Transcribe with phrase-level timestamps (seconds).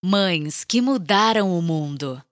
[0.00, 2.22] Mães que mudaram o mundo.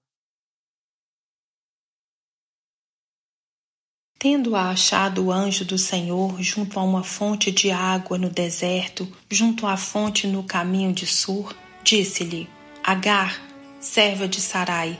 [4.16, 9.66] Tendo achado o anjo do Senhor junto a uma fonte de água no deserto, junto
[9.66, 12.48] à fonte no caminho de Sur, disse-lhe:
[12.84, 13.42] Agar,
[13.80, 14.96] serva de Sarai,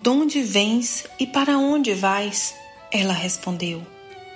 [0.00, 2.54] de onde vens e para onde vais?
[2.92, 3.84] Ela respondeu: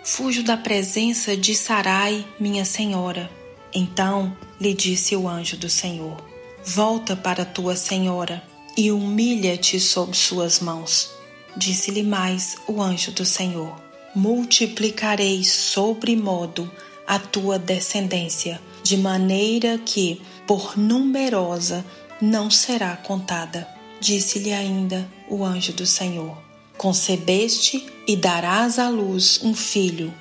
[0.02, 3.30] Fujo da presença de Sarai, minha senhora.
[3.72, 8.42] Então lhe disse o anjo do Senhor: Volta para tua senhora
[8.76, 11.10] e humilha-te sob suas mãos.
[11.56, 13.74] Disse-lhe mais o anjo do Senhor:
[14.14, 16.70] Multiplicarei sobre modo
[17.06, 21.84] a tua descendência, de maneira que, por numerosa,
[22.20, 23.66] não será contada.
[24.00, 26.36] Disse-lhe ainda o anjo do Senhor:
[26.76, 30.12] Concebeste e darás à luz um filho,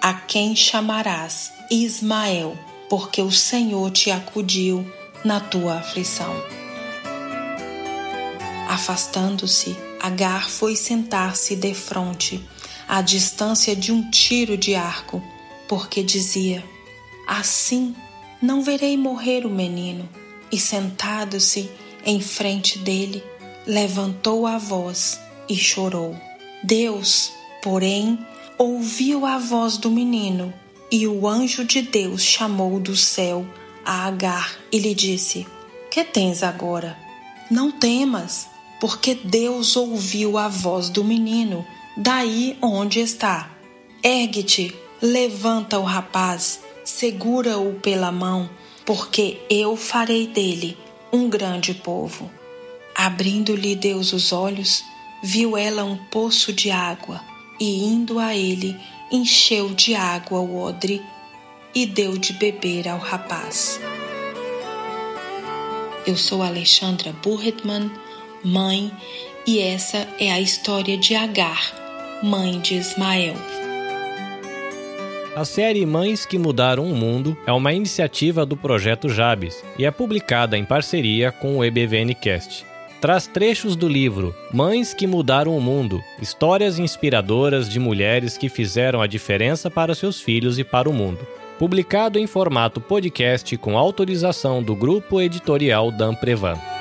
[0.00, 2.56] a quem chamarás Ismael,
[2.88, 4.86] porque o Senhor te acudiu
[5.26, 6.32] na tua aflição.
[8.68, 12.40] Afastando-se, Agar foi sentar-se defronte,
[12.86, 15.20] à distância de um tiro de arco,
[15.66, 16.62] porque dizia:
[17.26, 17.92] Assim
[18.40, 20.08] não verei morrer o menino.
[20.52, 21.68] E sentado-se
[22.04, 23.20] em frente dele,
[23.66, 26.16] levantou a voz e chorou.
[26.62, 27.32] Deus,
[27.64, 28.16] porém,
[28.56, 30.54] ouviu a voz do menino,
[30.88, 33.44] e o anjo de Deus chamou do céu
[33.86, 35.46] a Agar e lhe disse:
[35.90, 36.98] Que tens agora?
[37.48, 38.48] Não temas,
[38.80, 41.64] porque Deus ouviu a voz do menino,
[41.96, 43.48] daí onde está.
[44.02, 48.50] Ergue-te, levanta o rapaz, segura-o pela mão,
[48.84, 50.76] porque eu farei dele
[51.12, 52.28] um grande povo.
[52.94, 54.82] Abrindo-lhe Deus os olhos,
[55.22, 57.22] viu ela um poço de água,
[57.60, 58.76] e indo a ele,
[59.10, 61.00] encheu de água o odre
[61.76, 63.78] e deu de beber ao rapaz.
[66.06, 67.90] Eu sou Alexandra Burretman,
[68.42, 68.90] mãe,
[69.46, 71.60] e essa é a história de Agar,
[72.22, 73.34] mãe de Ismael.
[75.36, 79.90] A série Mães que Mudaram o Mundo é uma iniciativa do projeto Jabes e é
[79.90, 82.64] publicada em parceria com o EBVNcast.
[83.02, 89.02] Traz trechos do livro Mães que Mudaram o Mundo histórias inspiradoras de mulheres que fizeram
[89.02, 91.20] a diferença para seus filhos e para o mundo
[91.58, 96.75] publicado em formato podcast com autorização do grupo editorial Dan Prevan.